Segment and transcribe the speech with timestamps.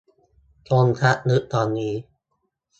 [0.67, 1.93] คมชัดลึกตอนนี้